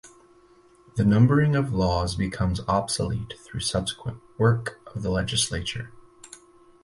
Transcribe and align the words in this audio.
The 0.95 1.05
numbering 1.05 1.55
of 1.55 1.73
laws 1.75 2.15
becomes 2.15 2.59
obsolete 2.67 3.35
through 3.37 3.59
subsequent 3.59 4.17
work 4.39 4.81
of 4.95 5.03
the 5.03 5.11
legislature. 5.11 5.91